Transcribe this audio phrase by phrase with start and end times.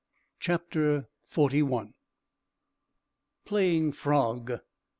[0.39, 1.93] CHAPTER FORTY ONE.
[3.45, 4.61] PLAYING FROG.